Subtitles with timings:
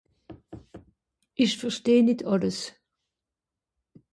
[1.43, 2.59] esch versteh nìt àlles